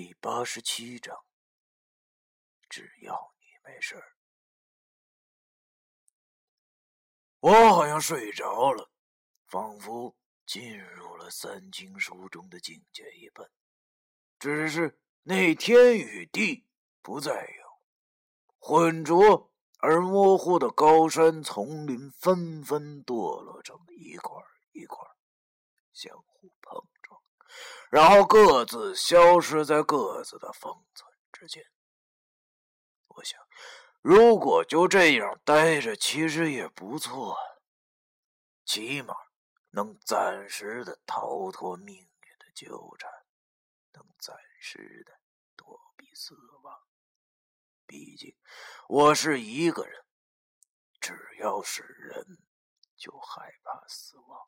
[0.00, 1.24] 第八十七章，
[2.68, 4.16] 只要你没事儿。
[7.40, 8.92] 我好像睡着了，
[9.44, 10.16] 仿佛
[10.46, 13.50] 进入了三经书中的境界一般。
[14.38, 16.68] 只是那天与地
[17.02, 17.80] 不再有，
[18.56, 24.40] 浑浊而模糊的高山丛林纷纷堕落成一块
[24.70, 25.04] 一块，
[25.92, 26.37] 相互碰。
[27.90, 31.64] 然后各自消失在各自的封存之间。
[33.06, 33.40] 我想，
[34.02, 37.36] 如果就这样待着，其实也不错，
[38.64, 39.14] 起码
[39.70, 43.10] 能暂时的逃脱命运的纠缠，
[43.92, 45.18] 能暂时的
[45.56, 46.86] 躲避死亡。
[47.86, 48.36] 毕竟，
[48.86, 50.04] 我是一个人，
[51.00, 52.38] 只要是人，
[52.96, 54.46] 就害怕死亡。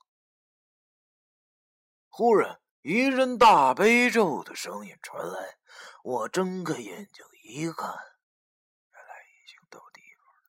[2.11, 2.60] 忽然。
[2.83, 5.59] 一阵大悲咒的声音传来，
[6.03, 10.49] 我睁开眼睛一看，原来已经到地方了。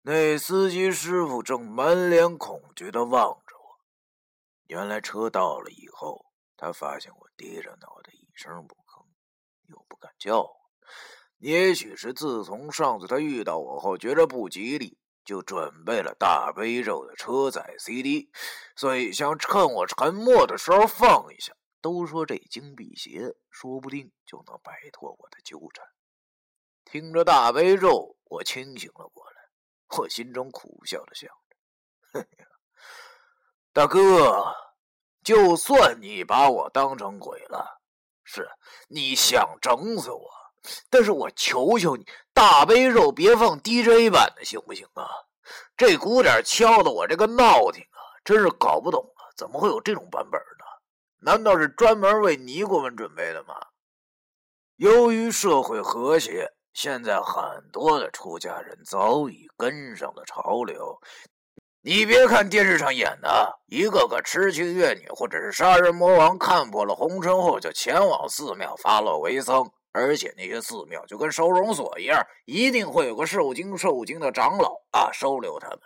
[0.00, 3.80] 那司机师傅正满脸恐惧的望着我。
[4.66, 6.24] 原来车到了以后，
[6.56, 9.04] 他发现我低着脑袋一声不吭，
[9.66, 10.56] 又不敢叫我。
[11.36, 14.98] 也许是自从上次他遇到我后觉着不吉利。
[15.30, 18.32] 就准备了大悲咒的车载 CD，
[18.74, 21.52] 所以想趁我沉默的时候放一下。
[21.80, 25.86] 都说这经辟邪，说不定就能摆脱我的纠缠。
[26.84, 29.36] 听着大悲咒，我清醒了过来，
[29.96, 31.30] 我心中苦笑着想
[32.12, 32.26] 着
[33.72, 34.52] ：“大哥，
[35.22, 37.80] 就算你把我当成鬼了，
[38.24, 38.50] 是
[38.88, 40.28] 你想整死我。”
[40.88, 45.06] 但是我求求你，大悲咒别放 DJ 版的，行不行啊？
[45.76, 50.64] 这鼓点敲的我这个闹挺啊，真是搞不懂了，怎么会有这种版本呢？
[51.22, 53.54] 难道是专门为尼姑们准备的吗？
[54.76, 60.98] 由于社会和谐，现在很多的出家人早已跟上了潮流。
[61.82, 69.70] 你别看电视上演的一个个痴情怨女或者是杀人魔王，看破了红尘后就前往寺庙发落为僧。
[69.92, 75.80] 而且那些寺庙就跟收容所一样，一定会有个受惊受惊的长老啊，收留他们。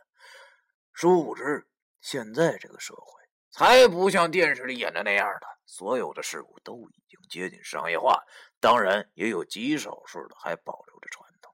[0.92, 1.66] 殊不知，
[2.00, 8.22] 现在这个社会才不像电视里演的那样的，所有的事物都已经接近商业化。
[8.60, 11.52] 当然，也有极少数的还保留着传统，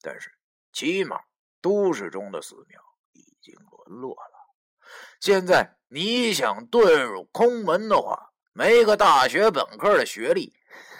[0.00, 0.32] 但是
[0.72, 1.20] 起码
[1.60, 2.80] 都市中的寺庙
[3.12, 4.40] 已经沦落了。
[5.20, 10.56] 现在你想遁入空门的话，没个大学本科的学历。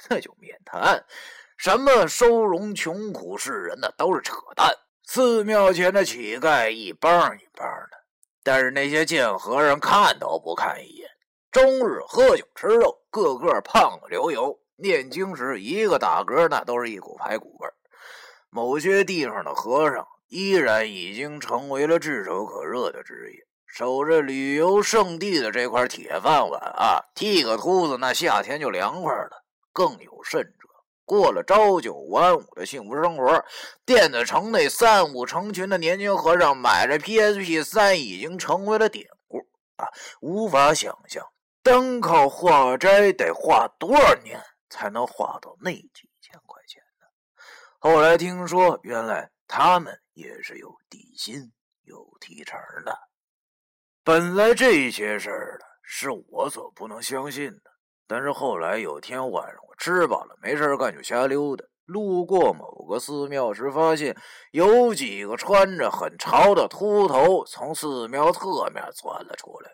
[0.09, 1.05] 那就免谈，
[1.57, 4.73] 什么收容穷苦世人的都是扯淡。
[5.05, 7.99] 寺庙前的乞丐一帮一帮的，
[8.43, 11.09] 但是那些贱和尚看都不看一眼，
[11.51, 14.59] 终日喝酒吃肉，个个胖的流油。
[14.83, 17.75] 念经时一个打嗝，那都是一股排骨味儿。
[18.49, 27.05] 某些地方的和尚依然已经成为了炙手可热的职业，守着旅游胜地的这块铁饭碗啊！
[27.15, 29.40] 剃个秃子，那夏天就凉快了。
[29.73, 30.69] 更有甚者，
[31.05, 33.45] 过了朝九晚五的幸福生活，
[33.85, 39.39] 电子城内三五成群的年轻和尚买着 PSP 三，已经成为了典故
[39.77, 39.89] 啊！
[40.21, 41.27] 无法想象，
[41.63, 47.07] 单靠化斋得化多少年才能化到那几千块钱呢？
[47.79, 51.53] 后来听说，原来他们也是有底薪、
[51.83, 52.97] 有提成的。
[54.03, 57.70] 本来这些事儿是我所不能相信的。
[58.11, 64.17] 但是后来有天晚上，我吃饱了没事干就瞎溜达，路过某个寺庙时，发现
[64.51, 69.71] 有几个穿着很潮的秃头从寺庙侧面钻了出来。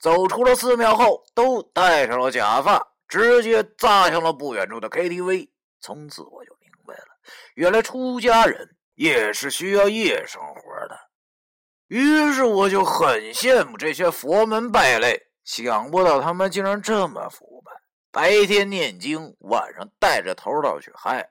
[0.00, 5.50] 走出了寺庙后，都戴上了假发，直接扎向了不远处的 KTV。
[5.82, 7.08] 从此我就明白了，
[7.56, 10.98] 原来出家人也是需要夜生活的。
[11.88, 15.25] 于是我就很羡慕这些佛门败类。
[15.46, 17.72] 想不到他们竟然这么腐败，
[18.10, 21.30] 白天念经，晚上带着头套去嗨。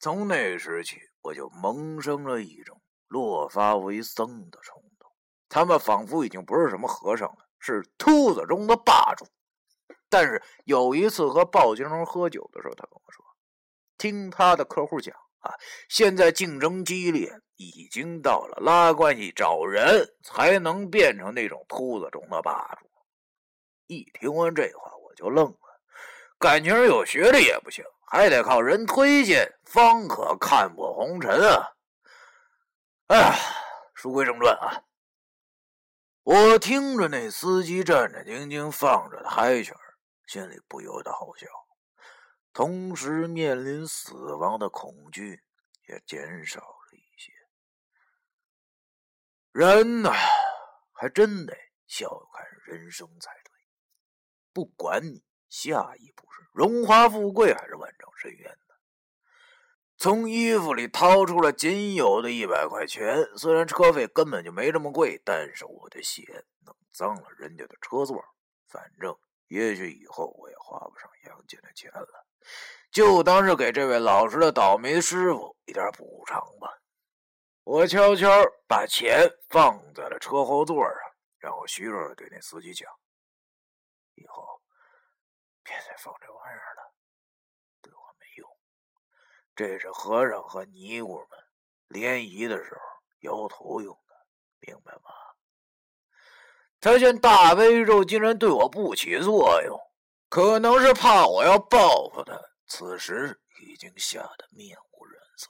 [0.00, 5.12] 从那时起，我就萌生了一种落发为僧的冲动。
[5.50, 9.26] 他们仿佛已经不是什么和尚了，是秃子中的霸主。
[10.08, 13.22] 但是有一次和鲍金荣喝酒的时候，他跟我说，
[13.98, 15.52] 听他的客户讲啊，
[15.90, 22.88] 现在竞争激烈，已经到了拉关系找人才能变成那种秃子中的霸主。
[23.86, 25.80] 一听完这话，我就愣了。
[26.38, 31.72] 感情有学历也不行，还得靠人推荐，方可看破红尘啊！
[33.08, 33.38] 哎，
[33.94, 34.82] 书归正传啊，
[36.24, 39.72] 我听着那司机战战兢兢放着的嗨曲
[40.26, 41.46] 心里不由得好笑。
[42.52, 45.42] 同时面临死亡的恐惧
[45.88, 47.32] 也减少了一些。
[49.52, 50.12] 人呐，
[50.92, 51.56] 还真得
[51.86, 53.30] 笑看人生才。
[54.56, 58.74] 不管你下一步是荣华富贵还是万丈深渊呢，
[59.98, 63.22] 从衣服里掏出了仅有的一百块钱。
[63.36, 66.22] 虽然车费根本就没这么贵，但是我的鞋
[66.64, 68.24] 弄脏了人家的车座。
[68.66, 69.14] 反正
[69.48, 72.26] 也许以后我也花不上杨戬的钱了，
[72.90, 76.80] 就当是给这位老实的倒霉师傅一点补偿吧。
[77.64, 78.26] 我悄悄
[78.66, 80.94] 把钱放在了车后座上，
[81.40, 82.90] 然后虚弱的对那司机讲
[84.16, 84.60] ：“以后
[85.62, 86.94] 别再放这玩意儿了，
[87.80, 88.48] 对我没用。
[89.54, 91.38] 这是和尚和尼姑们
[91.88, 92.80] 联谊的时候
[93.20, 94.14] 摇头用的，
[94.60, 95.10] 明白吗？”
[96.80, 99.78] 他见大悲咒竟然对我不起作用，
[100.28, 105.48] 可能是怕我要报复他，此时已经吓得面无人色，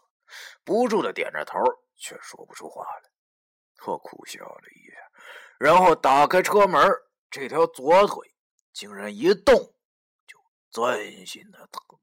[0.64, 1.58] 不住的点着头。
[1.98, 3.10] 却说不出话来，
[3.86, 4.96] 我苦笑了一下，
[5.58, 6.78] 然后打开车门，
[7.30, 8.35] 这条左腿
[8.76, 9.56] 竟然一动
[10.26, 10.38] 就
[10.68, 11.98] 钻心的疼，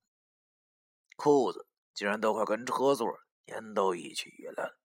[1.15, 3.07] 裤子竟然都快跟车座
[3.45, 4.75] 粘到一起了。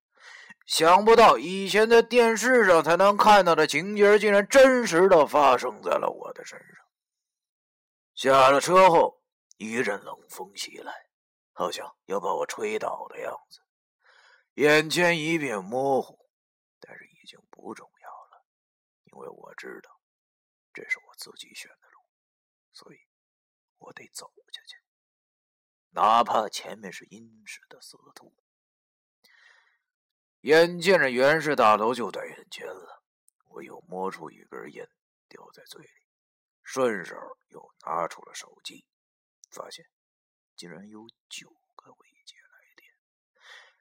[0.67, 6.85] 想不到以前在电视上才能看到的情节，竟然真实的发生在了我的身上。
[8.15, 9.23] 下了车后，
[9.57, 10.93] 一阵冷风袭来，
[11.55, 13.63] 好像要把我吹倒的样子。
[14.57, 16.19] 眼前一片模糊，
[16.81, 18.45] 但是已经不重要了，
[19.05, 19.89] 因为我知道
[20.75, 21.71] 这是我自己选，
[22.79, 22.99] 所以
[23.79, 24.77] 我得走下去，
[25.91, 28.33] 哪怕前面是阴湿的死土。
[30.43, 33.03] 眼见着袁氏大楼就在眼前了，
[33.47, 34.89] 我又摸出一根烟，
[35.29, 35.91] 叼在嘴里，
[36.63, 37.17] 顺手
[37.49, 38.87] 又拿出了手机，
[39.51, 39.85] 发现
[40.55, 42.95] 竟然有九个未接来电。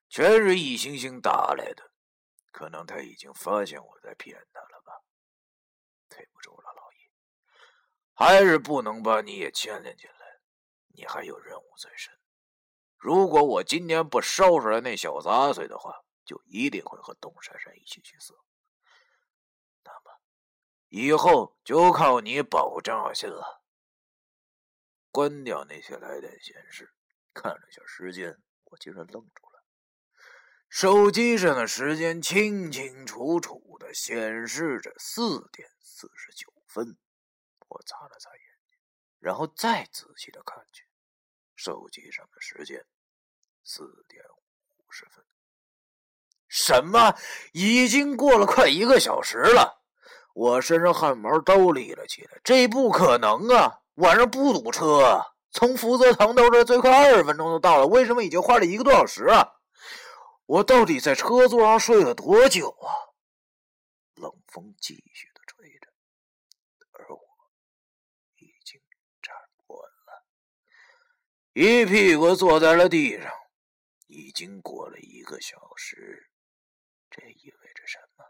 [0.09, 1.91] 全是一星星打来的，
[2.51, 5.03] 可能他已经发现我在骗他了吧？
[6.09, 6.66] 对不住了，
[8.17, 10.39] 还是不能把你也牵连进来。
[10.87, 12.11] 你还有任务在身，
[12.97, 15.93] 如果我今天不收拾了那小杂碎的话，
[16.25, 18.33] 就一定会和董珊珊一起去死。
[19.83, 20.19] 那么，
[20.87, 23.61] 以后就靠你保护张小新了。
[25.11, 26.91] 关掉那些来电显示，
[27.35, 29.63] 看了下时间，我竟然愣住了。
[30.67, 36.97] 手机上的时间清清楚楚的显示着四点四十九分，
[37.67, 38.79] 我擦了擦眼睛，
[39.19, 40.85] 然后再仔细的看去，
[41.55, 42.85] 手机上的时间
[43.63, 44.23] 四点
[44.77, 45.23] 五十分。
[46.47, 47.13] 什么？
[47.51, 49.83] 已经过了快一个小时了！
[50.33, 52.39] 我身上汗毛都立了起来。
[52.43, 53.81] 这不可能啊！
[53.95, 59.55] 晚上不堵车，从福泽堂到这最快二十分钟就到了，为什么已经花了一个多小时啊？
[60.45, 62.87] 我到底在车座上睡了多久啊？
[64.15, 65.89] 冷风继续的吹着，
[66.91, 67.19] 而我
[68.37, 68.79] 已经
[69.21, 69.35] 站
[69.65, 70.23] 不稳了，
[71.59, 73.31] 一屁股坐在了地上。
[74.05, 76.29] 已经过了一个小时，
[77.09, 78.23] 这意味着什么？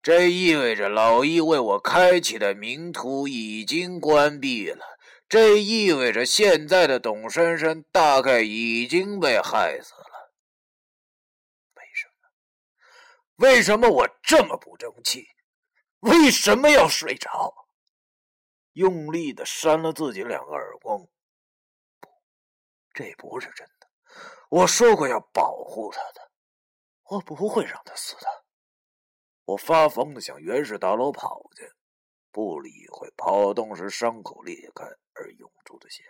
[0.00, 4.96] 这意味着老易为我开启的名图已经关闭了。
[5.28, 10.32] 这意味着现在的董珊珊大概已经被害死了。
[11.74, 12.28] 为什么
[13.48, 15.26] 为什么我这么不争气？
[15.98, 17.66] 为什么要睡着？
[18.74, 21.08] 用力的扇了自己两个耳光。
[22.92, 23.88] 这不是真的。
[24.48, 26.30] 我说过要保护他的，
[27.04, 28.44] 我不会让他死的。
[29.44, 31.72] 我发疯的向原始大楼跑去，
[32.30, 36.02] 不理会跑动时伤口裂开而涌出的血，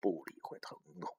[0.00, 1.16] 不理会疼痛。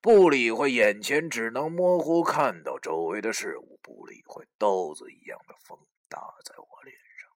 [0.00, 7.30] 不理会眼前只能模糊看到周围的事物，不理会刀子一样的风打在我脸上，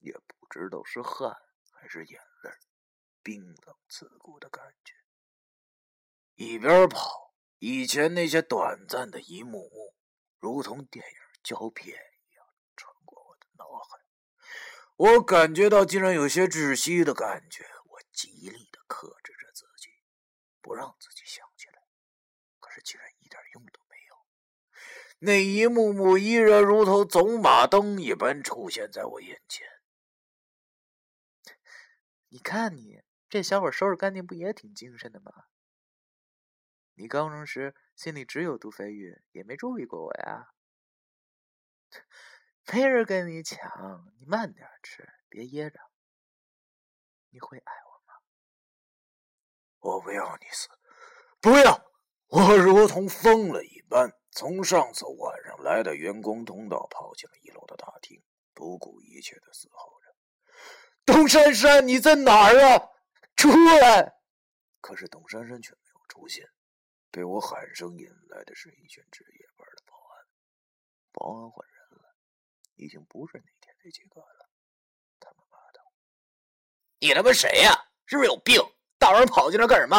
[0.00, 1.34] 也不知道是汗
[1.72, 2.50] 还是眼泪，
[3.22, 4.94] 冰冷刺骨的感觉。
[6.34, 9.94] 一边跑，以前那些短暂的一幕幕，
[10.38, 13.98] 如同电影胶片一样穿过我的脑海。
[14.96, 19.90] 我感觉到竟然有些窒息的感觉，我极力的克制着自己，
[20.60, 21.82] 不让自己想起来。
[22.60, 24.16] 可是竟然一点用都没有，
[25.18, 29.66] 那一幕幕依然如同走马灯一般出现在我眼前。
[32.28, 35.32] 你看你这小伙收拾干净，不也挺精神的吗？
[37.02, 40.52] 你高中时心里只有杜飞宇，也没注意过我呀。
[42.72, 45.80] 没人跟你抢，你慢点吃，别噎着。
[47.30, 48.14] 你会爱我吗？
[49.80, 50.68] 我不要你死，
[51.40, 51.90] 不要！
[52.28, 58.22] 我如同疯了一般，从上次晚上来的员工通道跑进了一楼的大厅，
[58.54, 60.14] 不顾一切的嘶吼着
[61.04, 62.90] ：“董珊珊，你在哪儿啊？
[63.34, 64.20] 出来！”
[64.80, 66.48] 可是董珊珊却没有出现，
[67.12, 70.26] 被我喊声引来的是一群值夜班的保安。
[71.12, 72.16] 保安换人了，
[72.76, 74.48] 已经不是那天那几个了。
[75.20, 75.92] 他们骂道
[76.98, 77.70] ：“你他妈谁呀？
[78.06, 78.58] 是不是有病？”
[78.98, 79.96] 大晚上跑进来干什么？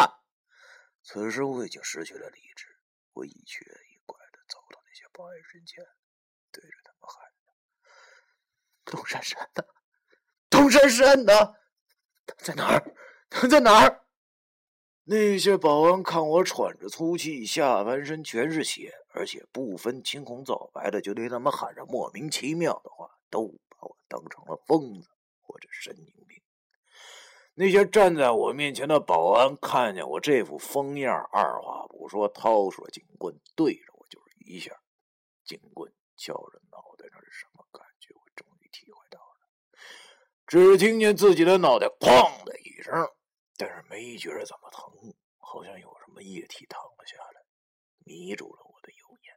[1.03, 2.65] 此时我已经失去了理智，
[3.11, 5.85] 我一瘸一拐的走到那些保安身前，
[6.51, 7.91] 对着他们喊着
[8.85, 9.63] ：“董珊珊呢？
[10.49, 11.33] 董珊珊呢？
[12.25, 12.95] 他在哪儿？
[13.29, 13.99] 他在哪儿？”
[15.05, 25.09] 那些保安看我喘着粗气，下半身全是血，而且不分青红皂白的就对他们喊着莫名其妙的话，都把我当成了疯子
[25.41, 26.41] 或者神经病。
[27.55, 34.71] 那些站在我面前的保安看见我这副疯样，二话不说，掏出了警棍，对着我就是一下。
[35.43, 38.15] 警棍敲着脑袋，那是什么感觉？
[38.15, 39.77] 我终于体会到了。
[40.47, 42.93] 只听见自己的脑袋“哐”的一声，
[43.57, 47.41] 但是没觉得怎么疼，好像有什么液体淌了下来，
[48.05, 49.35] 迷住了我的右眼，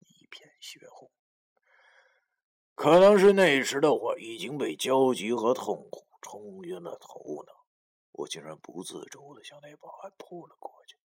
[0.00, 1.10] 一片血红。
[2.74, 6.06] 可能是那时的我已经被焦急和痛苦。
[6.20, 7.64] 冲晕了头脑，
[8.10, 10.96] 我竟然不自主的向那保安扑了过去，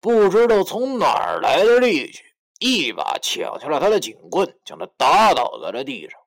[0.00, 2.24] 不知道从哪儿来的力气，
[2.58, 6.18] 一把抢下了他的警棍，将他打倒在了地上。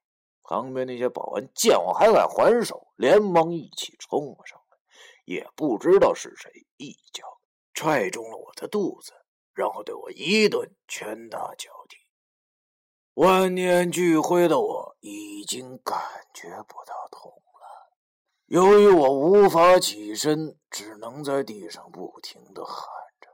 [0.44, 4.61] 旁边那些保安见我还敢还手，连忙一起冲了上来，
[5.26, 7.40] 也不知道是谁一脚
[7.74, 9.14] 踹中了我的肚子，
[9.54, 11.98] 然后对我一顿拳打脚踢。
[13.14, 16.00] 万念俱灰的我已经感
[16.34, 17.92] 觉不到痛了。
[18.46, 22.88] 由于我无法起身，只能在地上不停的喊
[23.20, 23.30] 着：“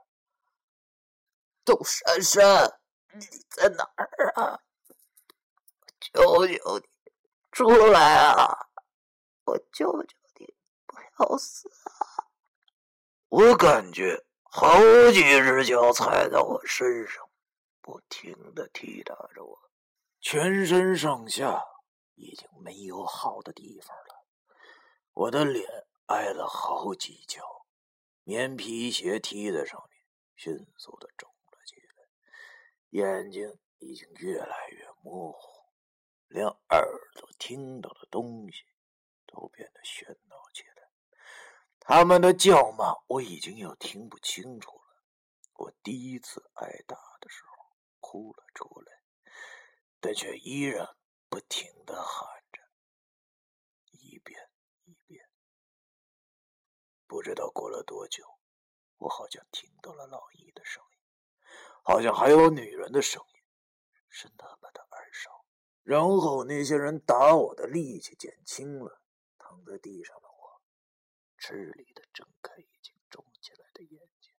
[1.63, 2.79] 董珊珊，
[3.13, 4.61] 你在哪儿啊？
[5.99, 6.85] 求求你
[7.51, 8.67] 出来啊！
[9.45, 10.15] 我求求
[11.17, 12.29] 好死啊！”
[13.29, 14.79] 我感觉好
[15.11, 17.29] 几只脚踩在我身上，
[17.81, 19.71] 不停的踢打着我，
[20.21, 21.61] 全身上下
[22.15, 24.25] 已经没有好的地方了。
[25.13, 25.65] 我的脸
[26.05, 27.65] 挨了好几脚，
[28.23, 30.03] 棉皮鞋踢在上面，
[30.35, 32.07] 迅速的肿了起来，
[32.91, 35.71] 眼睛已经越来越模糊，
[36.27, 38.63] 连耳朵听到的东西
[39.25, 40.76] 都变得喧闹起来。
[41.89, 45.05] 他们的叫骂我已经要听不清楚了。
[45.53, 47.65] 我第一次挨打的时候
[48.01, 48.91] 哭了出来，
[50.01, 50.85] 但却依然
[51.29, 52.61] 不停的喊着，
[53.93, 54.37] 一遍
[54.83, 55.29] 一遍。
[57.07, 58.21] 不知道过了多久，
[58.97, 60.99] 我好像听到了老易的声音，
[61.83, 63.41] 好像还有女人的声音，
[64.09, 65.31] 是那么的耳熟。
[65.83, 69.01] 然后那些人打我的力气减轻了，
[69.37, 70.26] 躺在地上的我，
[71.37, 74.33] 吃力的睁开已经肿起来的眼睛，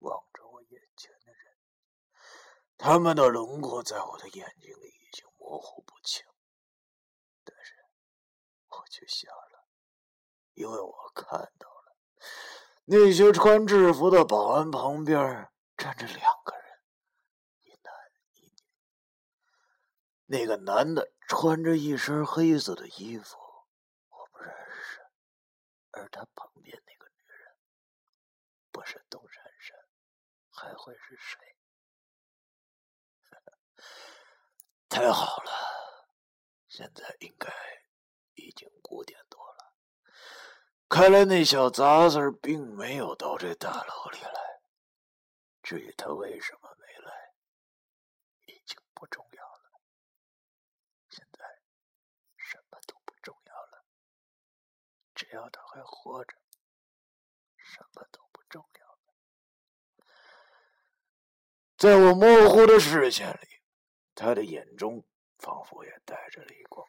[0.00, 1.56] 望着我眼前的人。
[2.76, 6.24] 他们的轮廓在我的眼睛里已经模糊不清，
[7.44, 7.74] 但是
[8.68, 9.64] 我却笑了。
[10.54, 11.96] 因为我看到了，
[12.84, 16.78] 那些穿制服的保安旁边站着两个人，
[17.62, 17.92] 一男
[18.34, 18.62] 一女。
[20.26, 23.36] 那个男的穿着一身黑色的衣服，
[25.96, 27.56] 而他旁边那个女人，
[28.70, 29.78] 不是董珊珊，
[30.50, 31.56] 还会是谁？
[34.88, 36.08] 太好了，
[36.68, 37.52] 现在应该
[38.34, 39.74] 已经五点多了。
[40.88, 44.60] 看来那小杂碎并没有到这大楼里来。
[45.62, 47.34] 至于他为什么没来，
[48.46, 49.80] 已经不重要了。
[51.08, 51.62] 现在
[52.36, 53.84] 什么都不重要了，
[55.34, 56.36] 只要他还活着，
[57.56, 60.06] 什么都不重要了。
[61.76, 63.60] 在我模糊的视线里，
[64.14, 65.04] 他的眼中
[65.38, 66.88] 仿佛也带着泪光。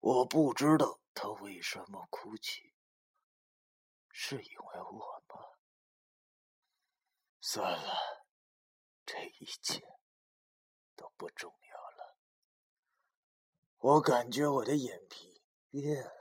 [0.00, 2.74] 我不知道他为什么哭泣。
[4.10, 5.56] 是因为我吗？
[7.40, 8.26] 算了，
[9.06, 9.80] 这一切
[10.94, 12.18] 都不重要了。
[13.78, 15.40] 我感觉我的眼皮
[15.70, 16.17] 越来越重，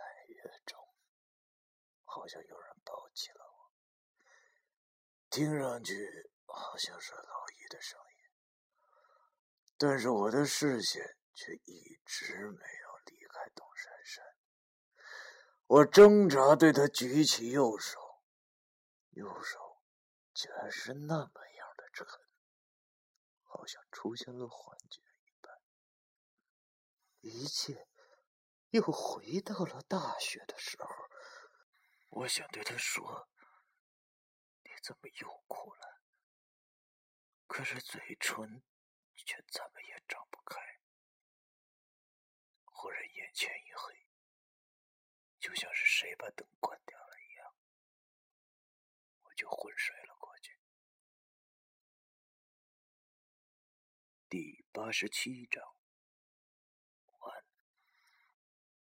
[2.28, 3.72] 好像有人抱起了我。
[5.30, 8.92] 听上去好像是老易的声音，
[9.78, 14.26] 但是我的视线却一直没有离开董珊珊。
[15.68, 17.98] 我挣扎，对他举起右手，
[19.12, 19.82] 右手
[20.34, 22.06] 竟然是那么样的沉，
[23.44, 25.58] 好像出现了幻觉一般。
[27.22, 27.88] 一切
[28.72, 30.90] 又回到了大学的时候。
[32.18, 33.30] 我想对他说
[34.66, 36.02] ：“你怎么又哭了？”
[37.46, 38.64] 可是嘴唇
[39.16, 40.80] 却怎么也张不开。
[42.64, 44.08] 忽然眼前一黑，
[45.40, 47.56] 就像是谁把灯关掉了一样，
[49.22, 50.60] 我就昏睡了过去。
[54.28, 55.77] 第八十七章。